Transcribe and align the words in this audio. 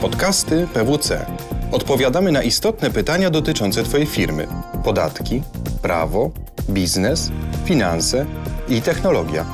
Podcasty 0.00 0.66
PWC. 0.74 1.26
Odpowiadamy 1.72 2.32
na 2.32 2.42
istotne 2.42 2.90
pytania 2.90 3.30
dotyczące 3.30 3.82
Twojej 3.82 4.06
firmy: 4.06 4.46
podatki, 4.84 5.42
prawo, 5.82 6.30
biznes, 6.70 7.32
finanse 7.64 8.26
i 8.68 8.82
technologia. 8.82 9.46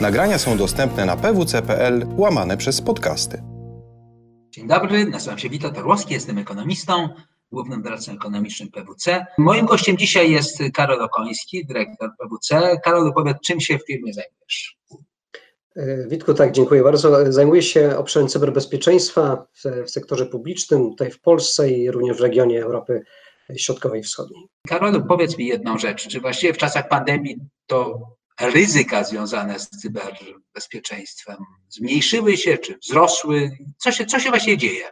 Nagrania 0.00 0.38
są 0.38 0.56
dostępne 0.56 1.06
na 1.06 1.16
pwc.pl 1.16 2.06
łamane 2.16 2.56
przez 2.56 2.80
podcasty. 2.80 3.42
Dzień 4.50 4.68
dobry, 4.68 5.06
nazywam 5.06 5.38
się 5.38 5.48
Witold 5.48 5.78
Orłowski, 5.78 6.14
jestem 6.14 6.38
ekonomistą, 6.38 7.08
głównym 7.52 7.82
doradcą 7.82 8.12
ekonomicznym 8.12 8.70
PWC. 8.70 9.26
Moim 9.38 9.66
gościem 9.66 9.96
dzisiaj 9.98 10.30
jest 10.30 10.58
Karol 10.74 11.02
Okoński, 11.02 11.66
dyrektor 11.66 12.10
PWC. 12.18 12.78
Karol, 12.84 13.12
powiedz, 13.14 13.36
czym 13.44 13.60
się 13.60 13.78
w 13.78 13.86
firmie 13.86 14.12
zajmujesz? 14.12 14.79
E, 15.76 16.08
Witku, 16.08 16.34
tak, 16.34 16.52
dziękuję 16.52 16.82
bardzo. 16.82 17.32
Zajmuję 17.32 17.62
się 17.62 17.96
obszarem 17.96 18.28
cyberbezpieczeństwa 18.28 19.46
w, 19.54 19.84
w, 19.86 19.90
sektorze 19.90 20.26
publicznym, 20.26 20.90
tutaj 20.90 21.10
w 21.10 21.20
Polsce 21.20 21.70
i 21.70 21.90
również 21.90 22.16
w 22.16 22.20
regionie 22.20 22.62
Europy 22.62 23.02
Środkowej 23.56 24.00
i 24.00 24.04
Wschodniej. 24.04 24.48
Karol, 24.68 25.06
powiedz 25.06 25.38
mi 25.38 25.46
jedną 25.46 25.78
rzecz. 25.78 26.08
Czy 26.08 26.20
właściwie 26.20 26.52
w 26.52 26.58
czasach 26.58 26.88
pandemii 26.88 27.36
to 27.66 28.00
ryzyka 28.40 29.04
związane 29.04 29.58
z 29.58 29.68
cyberbezpieczeństwem 29.68 31.36
zmniejszyły 31.68 32.36
się, 32.36 32.58
czy 32.58 32.78
wzrosły? 32.78 33.50
Co 33.78 33.92
się, 33.92 34.06
co 34.06 34.18
się 34.18 34.30
właśnie 34.30 34.58
dzieje? 34.58 34.84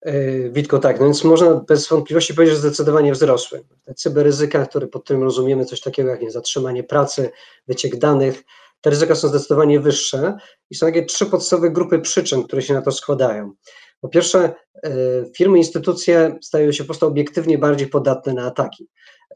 E, 0.00 0.50
Witko, 0.50 0.78
tak, 0.78 1.00
no 1.00 1.04
więc 1.04 1.24
można 1.24 1.54
bez 1.54 1.88
wątpliwości 1.88 2.34
powiedzieć, 2.34 2.54
że 2.54 2.60
zdecydowanie 2.60 3.12
wzrosły. 3.12 3.64
Te 3.84 3.94
cyberryzyka, 3.94 4.66
które 4.66 4.86
pod 4.86 5.04
tym 5.04 5.22
rozumiemy 5.22 5.64
coś 5.64 5.80
takiego 5.80 6.10
jak 6.10 6.20
nie, 6.20 6.30
zatrzymanie 6.30 6.84
pracy, 6.84 7.30
wyciek 7.68 7.96
danych, 7.96 8.42
te 8.80 8.90
ryzyka 8.90 9.14
są 9.14 9.28
zdecydowanie 9.28 9.80
wyższe 9.80 10.34
i 10.70 10.74
są 10.74 10.86
takie 10.86 11.04
trzy 11.04 11.26
podstawowe 11.26 11.70
grupy 11.70 11.98
przyczyn, 11.98 12.42
które 12.42 12.62
się 12.62 12.74
na 12.74 12.82
to 12.82 12.92
składają. 12.92 13.52
Po 14.00 14.08
pierwsze, 14.08 14.54
e, 14.84 14.90
firmy, 15.36 15.58
instytucje 15.58 16.38
stają 16.42 16.72
się 16.72 16.84
po 16.84 16.86
prostu 16.86 17.06
obiektywnie 17.06 17.58
bardziej 17.58 17.88
podatne 17.88 18.34
na 18.34 18.46
ataki. 18.46 18.88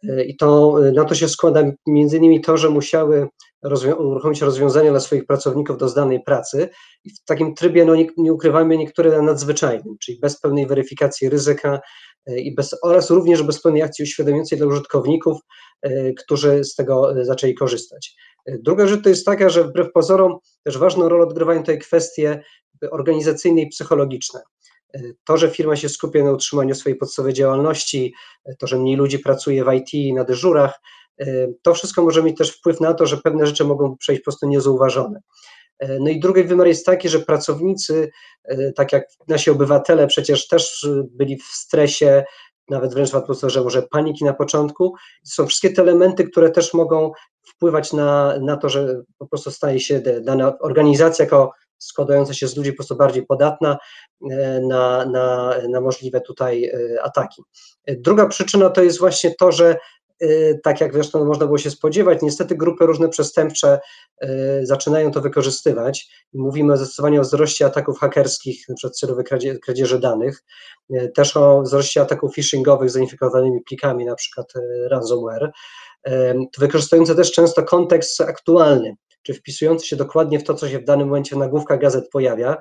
E, 0.09 0.25
I 0.25 0.37
to, 0.37 0.77
e, 0.89 0.93
na 0.93 1.05
to 1.05 1.15
się 1.15 1.29
składa 1.29 1.63
między 1.87 2.17
innymi 2.17 2.41
to, 2.41 2.57
że 2.57 2.71
musiały 2.71 3.29
rozwią 3.63 3.95
uruchomić 3.95 4.41
rozwiązania 4.41 4.91
dla 4.91 5.01
swoich 5.01 5.27
pracowników 5.27 5.79
do 5.79 5.89
zdanej 5.89 6.23
pracy 6.23 6.69
i 7.05 7.11
w 7.11 7.25
takim 7.25 7.55
trybie, 7.55 7.85
no 7.85 7.95
nie, 7.97 8.07
nie 8.17 8.33
ukrywajmy, 8.33 8.79
niektóre 8.79 9.23
nadzwyczajnym, 9.23 9.97
czyli 10.01 10.19
bez 10.19 10.41
pełnej 10.41 10.67
weryfikacji 10.67 11.29
ryzyka 11.29 11.81
i 12.37 12.55
bez, 12.55 12.77
oraz 12.83 13.11
również 13.11 13.43
bez 13.43 13.63
pełnej 13.63 13.83
akcji 13.83 14.03
uświadamiającej 14.03 14.59
dla 14.59 14.67
użytkowników, 14.67 15.39
którzy 16.19 16.65
z 16.65 16.75
tego 16.75 17.15
zaczęli 17.25 17.55
korzystać. 17.55 18.17
Druga 18.47 18.87
rzecz 18.87 19.03
to 19.03 19.09
jest 19.09 19.27
taka, 19.27 19.49
że 19.49 19.65
wbrew 19.65 19.93
pozorom 19.93 20.39
też 20.65 20.79
ważną 20.79 21.09
rolę 21.09 21.25
odgrywają 21.25 21.61
tutaj 21.61 21.79
kwestie 21.79 22.45
organizacyjne 22.91 23.61
i 23.61 23.69
psychologiczne. 23.69 24.41
To, 25.25 25.37
że 25.37 25.51
firma 25.51 25.77
się 25.77 25.89
skupia 25.89 26.25
na 26.25 26.33
utrzymaniu 26.33 26.75
swojej 26.75 26.99
podstawowej 26.99 27.35
działalności, 27.35 28.15
to, 28.59 28.67
że 28.67 28.79
mniej 28.79 28.97
ludzi 28.97 29.19
pracuje 29.19 29.65
w 29.65 29.73
IT 29.73 30.15
na 30.17 30.25
dyżurach, 30.25 30.81
to 31.63 31.75
wszystko 31.75 32.03
może 32.03 32.23
mieć 32.23 32.39
też 32.39 32.51
wpływ 32.51 32.81
na 32.81 32.95
to, 32.95 33.07
że 33.07 33.17
pewne 33.17 33.47
rzeczy 33.47 33.65
mogą 33.65 33.97
przejść 33.97 34.23
po 34.23 34.25
prostu 34.25 34.49
niezauważone. 34.49 35.21
No 36.01 36.11
i 36.11 36.21
drugi 36.21 36.45
wymiar 36.45 36.67
jest 36.67 36.87
taki, 36.87 37.09
że 37.09 37.19
pracownicy, 37.19 38.11
tak 38.77 38.93
jak 38.93 39.05
nasi 39.29 39.51
obywatele, 39.51 40.07
przecież 40.07 40.49
też 40.49 40.89
byli 41.11 41.37
w 41.37 41.45
stresie, 41.45 42.25
nawet 42.71 42.95
wręcz 42.95 43.11
w 43.11 43.15
atmosferze 43.15 43.61
może 43.65 43.83
paniki 43.83 44.25
na 44.25 44.35
początku. 44.35 44.95
Są 45.25 45.47
wszystkie 45.47 45.71
te 45.71 45.83
elementy, 45.83 46.25
które 46.25 46.51
też 46.51 46.75
mogą 46.75 47.13
wpływać 47.49 47.93
na, 47.93 48.39
na 48.41 48.57
to, 48.57 48.69
że 48.69 49.03
po 49.19 49.27
prostu 49.27 49.51
staje 49.51 49.81
się 49.81 50.03
dana 50.21 50.59
organizacja 50.59 51.25
jako 51.25 51.53
składająca 51.79 52.35
się 52.35 52.49
z 52.49 52.57
ludzi 52.57 52.73
po 52.73 52.77
prostu 52.77 52.97
bardziej 52.97 53.27
podatna 53.27 53.79
e, 54.31 54.61
na, 54.61 55.07
na, 55.07 55.55
na 55.69 55.81
możliwe 55.81 56.21
tutaj 56.21 56.65
e, 56.65 57.03
ataki. 57.03 57.43
Druga 57.89 58.27
przyczyna 58.27 58.71
to 58.71 58.83
jest 58.83 58.99
właśnie 58.99 59.35
to, 59.35 59.53
że 59.53 59.71
e, 59.71 59.79
tak 60.63 60.81
jak 60.81 60.93
zresztą 60.93 61.25
można 61.25 61.47
było 61.47 61.59
się 61.59 61.71
spodziewać, 61.71 62.19
niestety 62.23 62.57
grupy 62.57 62.87
różne 62.87 63.09
przestępcze 63.09 63.81
zaczynają 64.63 65.11
to 65.11 65.21
wykorzystywać. 65.21 66.09
Mówimy 66.33 66.73
o 66.73 66.77
zdecydowanie 66.77 67.21
o 67.21 67.23
wzroście 67.23 67.67
ataków 67.67 67.99
hakerskich, 67.99 68.65
np. 68.69 68.91
celowej 68.91 69.25
kradzieży, 69.63 69.99
danych, 69.99 70.45
też 71.15 71.37
o 71.37 71.63
wzroście 71.63 72.01
ataków 72.01 72.35
phishingowych 72.35 72.91
z 72.91 72.93
zainfikowanymi 72.93 73.61
plikami, 73.61 74.05
na 74.05 74.15
przykład 74.15 74.53
ransomware 74.91 75.53
wykorzystujące 76.59 77.15
też 77.15 77.33
często 77.33 77.63
kontekst 77.63 78.21
aktualny, 78.21 78.95
czy 79.23 79.35
wpisujący 79.35 79.87
się 79.87 79.97
dokładnie 79.97 80.39
w 80.39 80.45
to, 80.45 80.55
co 80.55 80.69
się 80.69 80.79
w 80.79 80.85
danym 80.85 81.09
momencie 81.09 81.37
w 81.37 81.39
nagłówkach 81.39 81.81
gazet 81.81 82.09
pojawia, 82.11 82.57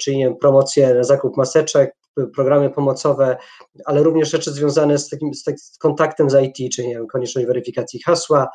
czyli 0.00 0.18
wiem, 0.18 0.36
promocje 0.36 0.94
na 0.94 1.04
zakup 1.04 1.36
maseczek, 1.36 1.94
programy 2.34 2.70
pomocowe, 2.70 3.36
ale 3.84 4.02
również 4.02 4.30
rzeczy 4.30 4.52
związane 4.52 4.98
z 4.98 5.08
takim 5.08 5.34
z 5.34 5.78
kontaktem 5.78 6.30
z 6.30 6.42
IT, 6.42 6.74
czyli 6.74 6.88
nie 6.88 6.94
wiem, 6.94 7.06
konieczność 7.06 7.46
weryfikacji 7.46 8.02
hasła, 8.02 8.48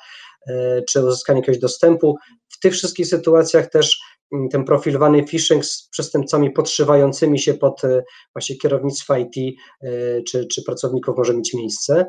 e, 0.47 0.81
czy 0.81 1.05
uzyskanie 1.05 1.39
jakiegoś 1.39 1.59
dostępu. 1.59 2.15
W 2.49 2.59
tych 2.59 2.73
wszystkich 2.73 3.07
sytuacjach 3.07 3.69
też 3.69 3.99
mm, 4.33 4.49
ten 4.49 4.63
profilowany 4.63 5.27
phishing 5.27 5.65
z 5.65 5.89
przestępcami 5.89 6.51
podszywającymi 6.51 7.39
się 7.39 7.53
pod 7.53 7.83
e, 7.83 8.03
właśnie 8.35 8.57
kierownictwo 8.57 9.15
IT 9.17 9.57
czy, 10.27 10.47
czy 10.47 10.63
pracowników 10.63 11.17
może 11.17 11.33
mieć 11.33 11.53
miejsce. 11.53 12.05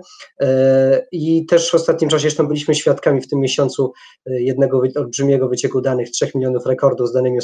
I 1.12 1.46
też 1.46 1.70
w 1.70 1.74
ostatnim 1.74 2.10
czasie 2.10 2.22
zresztą 2.22 2.46
byliśmy 2.46 2.74
świadkami 2.74 3.20
w 3.20 3.28
tym 3.28 3.40
miesiącu 3.40 3.92
jednego 4.26 4.82
olbrzymiego 4.96 5.48
wycieku 5.48 5.80
danych, 5.80 6.10
3 6.10 6.30
milionów 6.34 6.66
rekordów 6.66 7.08
z 7.08 7.12
danymi 7.12 7.38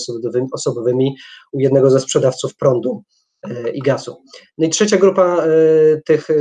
osobowymi 0.52 1.16
u 1.52 1.60
jednego 1.60 1.90
ze 1.90 2.00
sprzedawców 2.00 2.56
prądu 2.56 3.04
i 3.74 3.80
gazu. 3.80 4.22
No 4.58 4.66
i 4.66 4.70
trzecia 4.70 4.96
grupa 4.96 5.44
e, 5.44 5.48
tych, 6.06 6.30
e, 6.30 6.34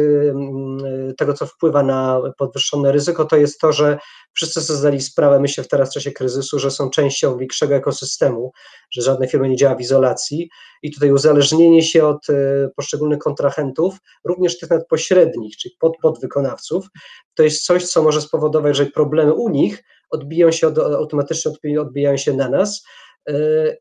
tego, 1.18 1.34
co 1.34 1.46
wpływa 1.46 1.84
na 1.84 2.22
podwyższone 2.38 2.92
ryzyko, 2.92 3.26
to 3.26 3.36
jest 3.38 3.60
to, 3.60 3.72
że 3.72 3.98
wszyscy 4.34 4.62
sobie 4.62 4.80
zdali 4.80 5.02
sprawę, 5.02 5.40
myślę, 5.40 5.64
w 5.64 5.68
teraz 5.68 5.90
w 5.90 5.94
czasie 5.94 6.12
kryzysu, 6.12 6.60
że 6.60 6.72
są 6.72 6.90
częścią 6.90 7.38
większego 7.38 7.76
ekosystemu, 7.76 8.52
że 8.92 9.02
żadne 9.02 9.28
firmy 9.28 9.50
nie 9.50 9.56
działa 9.56 9.76
w 9.76 9.82
izolacji 9.82 10.50
i 10.82 10.92
tutaj 10.92 11.12
uzależnienie 11.12 11.84
się 11.84 12.06
od 12.06 12.30
e, 12.30 12.70
poszczególnych 12.76 13.20
kontrahentów, 13.20 13.98
również 14.26 14.60
tych 14.60 14.70
nadpośrednich, 14.70 15.58
czyli 15.58 15.76
pod, 15.80 15.98
podwykonawców, 16.02 16.88
to 17.34 17.44
jest 17.44 17.66
coś, 17.66 17.88
co 17.88 18.04
może 18.04 18.22
spowodować, 18.22 18.78
że 18.78 18.86
problemy 18.86 19.34
u 19.34 19.50
nich 19.50 19.84
odbiją 20.10 20.52
się, 20.52 20.68
od, 20.68 20.80
automatycznie 20.80 21.82
odbijają 21.82 22.18
się 22.18 22.34
na 22.34 22.50
nas, 22.50 22.84
E, 23.13 23.13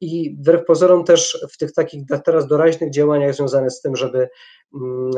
i 0.01 0.37
wbrew 0.39 0.65
pozorom 0.67 1.05
też 1.05 1.47
w 1.53 1.57
tych 1.57 1.73
takich 1.73 2.03
teraz 2.25 2.47
doraźnych 2.47 2.91
działaniach 2.91 3.35
związanych 3.35 3.71
z 3.71 3.81
tym, 3.81 3.97
żeby 3.97 4.29
mm, 4.75 5.11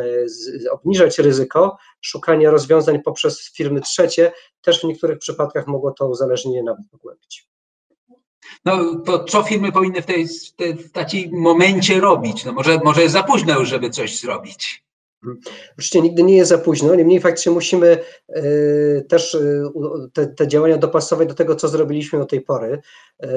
obniżać 0.71 1.19
ryzyko, 1.19 1.77
szukanie 2.01 2.51
rozwiązań 2.51 3.03
poprzez 3.03 3.53
firmy 3.53 3.81
trzecie, 3.81 4.33
też 4.63 4.81
w 4.81 4.85
niektórych 4.85 5.19
przypadkach 5.19 5.67
mogło 5.67 5.93
to 5.93 6.09
uzależnienie 6.09 6.63
nawet 6.63 6.87
pogłębić. 6.91 7.49
No 8.65 9.01
to 9.07 9.25
co 9.25 9.43
firmy 9.43 9.73
powinny 9.73 10.03
w, 10.03 10.07
tej, 10.07 10.27
w 10.79 10.93
takim 10.93 11.41
momencie 11.41 12.01
robić? 12.01 12.45
No 12.45 12.53
może, 12.53 12.81
może 12.85 13.03
jest 13.03 13.13
za 13.13 13.23
późno 13.23 13.59
już, 13.59 13.69
żeby 13.69 13.91
coś 13.91 14.21
zrobić. 14.21 14.84
Oczywiście 15.73 16.01
nigdy 16.01 16.23
nie 16.23 16.37
jest 16.37 16.49
za 16.49 16.59
późno, 16.59 16.95
niemniej 16.95 17.21
faktycznie 17.21 17.53
musimy 17.53 17.99
e, 18.29 18.43
też 19.03 19.35
e, 19.35 19.71
te, 20.13 20.27
te, 20.27 20.49
działania 20.49 20.79
dopasować 20.79 21.29
do 21.29 21.35
tego, 21.35 21.57
co 21.57 21.69
zrobiliśmy 21.69 22.19
do 22.19 22.27
tej 22.27 22.41
pory. 22.41 22.81
E, 23.23 23.29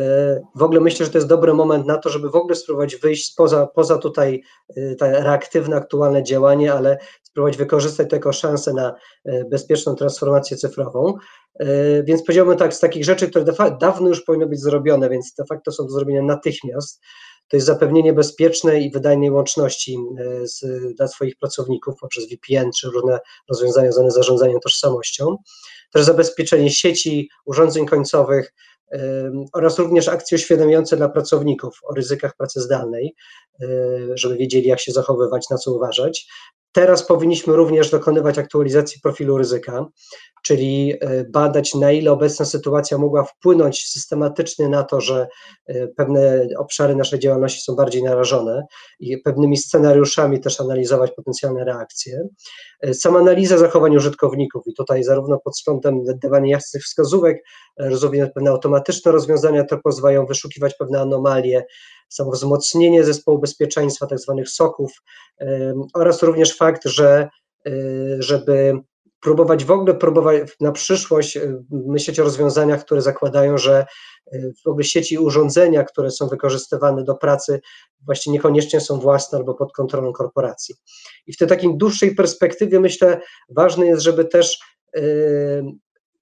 w 0.56 0.64
ogóle 0.64 0.80
myślę, 0.80 1.06
że 1.06 1.12
to 1.12 1.18
jest 1.18 1.28
dobry 1.28 1.54
moment 1.54 1.86
na 1.86 1.98
to, 1.98 2.10
żeby 2.10 2.30
w 2.30 2.36
ogóle 2.36 2.56
spróbować 2.56 2.96
wyjść 2.96 3.36
poza, 3.36 3.68
poza 3.68 3.98
tutaj 3.98 4.44
te 5.00 5.24
reaktywne, 5.24 5.76
aktualne 5.76 6.24
działanie, 6.24 6.74
ale 6.74 6.98
spróbować 7.24 7.58
wykorzystać 7.58 8.10
to 8.10 8.16
jako 8.16 8.34
szansę 8.34 8.74
na 8.74 8.96
bezpieczną 9.50 9.96
transformację 9.96 10.58
cyfrową. 10.58 11.14
Więc 12.04 12.24
powiedziałbym 12.24 12.58
tak, 12.58 12.74
z 12.74 12.80
takich 12.80 13.06
rzeczy, 13.06 13.30
które 13.30 13.46
dawno 13.80 14.08
już 14.08 14.24
powinny 14.24 14.48
być 14.48 14.62
zrobione, 14.62 15.10
więc 15.10 15.34
de 15.38 15.46
facto 15.46 15.72
są 15.72 15.84
do 15.84 15.90
zrobienia 15.90 16.22
natychmiast, 16.22 17.02
to 17.48 17.58
jest 17.58 17.68
zapewnienie 17.68 18.14
bezpiecznej 18.14 18.86
i 18.86 18.92
wydajnej 18.92 19.32
łączności 19.32 19.98
e, 20.20 20.48
z, 20.48 20.66
dla 20.96 21.08
swoich 21.08 21.38
pracowników 21.38 21.96
poprzez 22.02 22.26
VPN 22.30 22.72
czy 22.80 22.90
różne 22.90 23.20
rozwiązania 23.50 23.92
związane 23.92 24.12
z 24.12 24.16
zarządzaniem 24.16 24.60
tożsamością. 24.60 25.38
Też 25.94 26.04
zabezpieczenie 26.04 26.72
sieci, 26.72 27.30
urządzeń 27.46 27.86
końcowych, 27.86 28.54
oraz 29.54 29.80
również 29.80 30.08
akcje 30.08 30.36
uświadamiające 30.36 30.98
dla 30.98 31.10
pracowników 31.10 31.80
o 31.84 31.94
ryzykach 31.94 32.36
pracy 32.36 32.62
zdalnej, 32.62 33.16
e, 33.62 33.68
żeby 34.14 34.38
wiedzieli, 34.38 34.68
jak 34.68 34.80
się 34.80 34.92
zachowywać, 34.92 35.50
na 35.50 35.58
co 35.58 35.74
uważać. 35.74 36.28
Teraz 36.78 37.08
powinniśmy 37.08 37.56
również 37.56 37.90
dokonywać 37.90 38.38
aktualizacji 38.38 39.02
profilu 39.02 39.38
ryzyka, 39.38 39.86
czyli 40.44 40.94
e, 41.02 41.24
badać, 41.24 41.76
na 41.76 41.92
ile 41.92 42.12
obecna 42.12 42.46
sytuacja 42.46 42.98
mogła 42.98 43.24
wpłynąć 43.24 43.88
systematycznie 43.88 44.70
na 44.70 44.84
to, 44.84 45.02
że 45.02 45.28
e, 45.68 45.88
pewne 45.88 46.48
obszary 46.58 46.96
naszej 46.96 47.20
działalności 47.20 47.62
są 47.62 47.76
bardziej 47.76 48.04
narażone 48.04 48.66
i 49.00 49.18
pewnymi 49.18 49.58
scenariuszami 49.58 50.40
też 50.40 50.62
analizować 50.62 51.12
potencjalne 51.12 51.66
reakcje. 51.66 52.28
E, 52.82 52.94
sama 52.94 53.20
analiza 53.20 53.58
zachowań 53.58 53.96
użytkowników 53.96 54.68
i 54.68 54.74
tutaj 54.74 55.04
zarówno 55.04 55.40
pod 55.40 55.54
względem 55.54 56.06
wydawania 56.06 56.52
jasnych 56.52 56.84
wskazówek, 56.84 57.44
rozwiązać 57.78 58.32
pewne 58.34 58.50
automatyczne 58.50 59.12
rozwiązania, 59.12 59.64
to 59.64 59.78
pozwalają 59.78 60.26
wyszukiwać 60.26 60.76
pewne 60.80 61.02
anomalie, 61.02 61.66
samo 62.10 62.32
wzmocnienie 62.32 63.04
zespołu 63.04 63.40
bezpieczeństwa, 63.40 64.08
tak 64.08 64.20
zwanych 64.20 64.50
soków, 64.50 64.92
oraz 65.94 66.24
również 66.24 66.58
fakt, 66.58 66.82
że 66.86 67.30
żeby 68.20 68.74
próbować 69.22 69.66
w 69.66 69.72
ogóle 69.72 69.94
próbować 69.94 70.42
na 70.60 70.72
przyszłość 70.72 71.40
myśleć 71.72 72.20
o 72.20 72.24
rozwiązaniach, 72.24 72.86
które 72.86 73.02
zakładają, 73.02 73.58
że 73.58 73.86
w 74.66 74.68
ogóle 74.68 74.84
sieci 74.84 75.18
urządzenia, 75.18 75.84
które 75.84 76.12
są 76.12 76.28
wykorzystywane 76.28 77.04
do 77.04 77.16
pracy, 77.16 77.62
właśnie 78.06 78.34
niekoniecznie 78.34 78.82
są 78.82 79.00
własne 79.00 79.38
albo 79.38 79.54
pod 79.54 79.74
kontrolą 79.74 80.14
korporacji. 80.14 80.76
I 81.28 81.34
w 81.34 81.38
tej 81.38 81.48
takiej 81.48 81.78
dłuższej 81.78 82.16
perspektywie 82.16 82.80
myślę, 82.80 83.22
ważne 83.50 83.86
jest, 83.86 84.02
żeby 84.02 84.26
też 84.26 84.60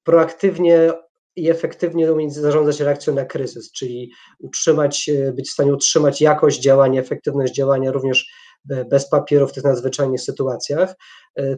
proaktywnie 0.03 0.93
i 1.35 1.49
efektywnie 1.49 2.13
umieć 2.13 2.33
zarządzać 2.33 2.79
reakcją 2.79 3.13
na 3.13 3.25
kryzys, 3.25 3.71
czyli 3.71 4.11
utrzymać, 4.39 5.09
być 5.33 5.49
w 5.49 5.53
stanie 5.53 5.73
utrzymać 5.73 6.21
jakość 6.21 6.59
działania, 6.59 7.01
efektywność 7.01 7.53
działania 7.53 7.91
również 7.91 8.31
bez 8.89 9.09
papieru 9.09 9.47
w 9.47 9.53
tych 9.53 9.63
nadzwyczajnych 9.63 10.21
sytuacjach. 10.21 10.95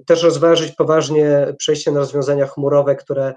Też 0.05 0.23
rozważyć 0.23 0.75
poważnie 0.75 1.55
przejście 1.57 1.91
na 1.91 1.99
rozwiązania 1.99 2.47
chmurowe, 2.47 2.95
które 2.95 3.33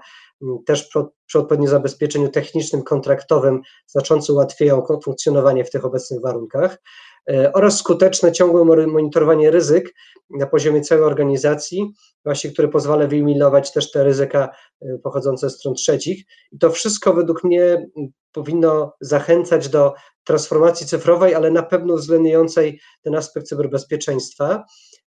też 0.65 0.89
przy 1.25 1.39
odpowiednim 1.39 1.69
zabezpieczeniu 1.69 2.29
technicznym, 2.29 2.83
kontraktowym 2.83 3.61
znacząco 3.87 4.33
ułatwiają 4.33 4.85
funkcjonowanie 5.03 5.65
w 5.65 5.71
tych 5.71 5.85
obecnych 5.85 6.21
warunkach 6.21 6.77
oraz 7.53 7.77
skuteczne, 7.77 8.31
ciągłe 8.31 8.65
monitorowanie 8.87 9.51
ryzyk 9.51 9.93
na 10.29 10.47
poziomie 10.47 10.81
całej 10.81 11.03
organizacji, 11.03 11.91
właśnie, 12.25 12.51
które 12.51 12.67
pozwala 12.67 13.07
wyeliminować 13.07 13.73
też 13.73 13.91
te 13.91 14.03
ryzyka 14.03 14.49
pochodzące 15.03 15.49
z 15.49 15.55
stron 15.55 15.73
trzecich. 15.73 16.23
I 16.51 16.57
to 16.57 16.69
wszystko 16.69 17.13
według 17.13 17.43
mnie 17.43 17.87
powinno 18.31 18.93
zachęcać 19.01 19.69
do 19.69 19.93
transformacji 20.23 20.87
cyfrowej, 20.87 21.35
ale 21.35 21.51
na 21.51 21.63
pewno 21.63 21.93
uwzględniającej 21.93 22.79
ten 23.01 23.15
aspekt 23.15 23.47
cyberbezpieczeństwa. 23.47 24.63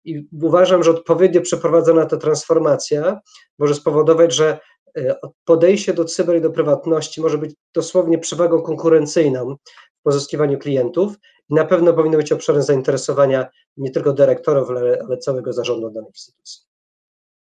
I 0.04 0.28
uważam, 0.42 0.82
że 0.82 0.90
odpowiednio 0.90 1.40
przeprowadzona 1.40 2.06
ta 2.06 2.16
transformacja 2.16 3.20
może 3.58 3.74
spowodować, 3.74 4.34
że 4.34 4.58
e, 4.96 5.16
podejście 5.44 5.94
do 5.94 6.04
cyber 6.04 6.36
i 6.36 6.40
do 6.40 6.50
prywatności 6.50 7.20
może 7.20 7.38
być 7.38 7.54
dosłownie 7.74 8.18
przewagą 8.18 8.62
konkurencyjną 8.62 9.56
pozyskiwaniu 10.02 10.58
klientów 10.58 11.14
i 11.50 11.54
na 11.54 11.64
pewno 11.64 11.92
powinno 11.92 12.18
być 12.18 12.32
obszarem 12.32 12.62
zainteresowania 12.62 13.46
nie 13.76 13.90
tylko 13.90 14.12
dyrektorów, 14.12 14.70
ale, 14.70 14.98
ale 15.08 15.18
całego 15.18 15.52
zarządu 15.52 15.90
danej 15.90 16.08
instytucji. 16.08 16.72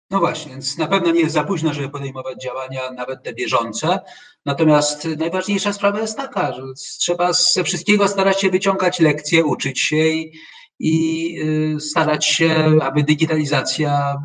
No 0.10 0.20
właśnie, 0.20 0.52
więc 0.52 0.78
na 0.78 0.88
pewno 0.88 1.12
nie 1.12 1.20
jest 1.22 1.34
za 1.34 1.44
późno, 1.44 1.74
żeby 1.74 1.90
podejmować 1.90 2.44
działania, 2.44 2.92
nawet 2.92 3.24
te 3.24 3.34
bieżące. 3.34 4.00
Natomiast 4.46 5.08
najważniejsza 5.18 5.74
sprawa 5.74 6.00
jest 6.00 6.18
taka, 6.18 6.54
że 6.54 6.62
trzeba 7.00 7.34
ze 7.34 7.64
wszystkiego 7.64 8.08
starać 8.08 8.42
się 8.42 8.50
wyciągać 8.50 9.00
lekcje, 9.00 9.46
uczyć 9.46 9.80
się 9.80 10.08
i, 10.08 10.34
i 10.80 11.36
y, 11.76 11.80
starać 11.80 12.26
się, 12.26 12.78
aby 12.82 13.04
digitalizacja, 13.04 14.16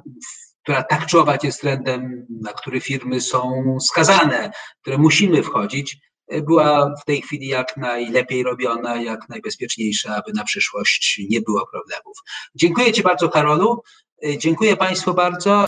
która 0.62 0.82
tak 0.82 1.06
czy 1.06 1.20
owak 1.20 1.44
jest 1.44 1.60
trendem, 1.60 2.26
na 2.42 2.52
który 2.52 2.80
firmy 2.80 3.20
są 3.20 3.76
skazane, 3.80 4.50
które 4.82 4.98
musimy 4.98 5.42
wchodzić, 5.42 5.98
była 6.42 6.94
w 7.02 7.04
tej 7.04 7.22
chwili 7.22 7.48
jak 7.48 7.76
najlepiej 7.76 8.42
robiona, 8.42 8.96
jak 9.02 9.28
najbezpieczniejsza, 9.28 10.16
aby 10.16 10.32
na 10.32 10.44
przyszłość 10.44 11.20
nie 11.30 11.40
było 11.40 11.66
problemów. 11.66 12.16
Dziękuję 12.54 12.92
Ci 12.92 13.02
bardzo, 13.02 13.28
Karolu. 13.28 13.82
Y, 14.24 14.38
dziękuję 14.38 14.76
Państwu 14.76 15.14
bardzo. 15.14 15.66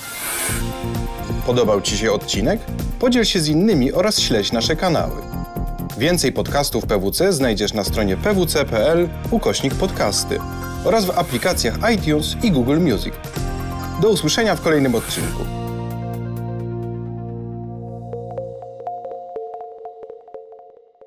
Podobał 1.47 1.81
Ci 1.81 1.99
się 1.99 2.13
odcinek? 2.13 2.61
Podziel 3.01 3.25
się 3.25 3.41
z 3.41 3.49
innymi 3.49 3.93
oraz 3.93 4.21
śledź 4.21 4.53
nasze 4.53 4.77
kanały. 4.77 5.23
Więcej 5.99 6.33
podcastów 6.33 6.87
PWC 6.87 7.33
znajdziesz 7.33 7.73
na 7.73 7.85
stronie 7.85 8.17
pwc.pl 8.17 9.09
ukośnik 9.31 9.75
podcasty 9.75 10.39
oraz 10.85 11.05
w 11.05 11.19
aplikacjach 11.19 11.79
iTunes 11.95 12.37
i 12.43 12.51
Google 12.51 12.79
Music. 12.79 13.15
Do 14.03 14.09
usłyszenia 14.09 14.57
w 14.57 14.61
kolejnym 14.61 14.95
odcinku. 14.95 15.60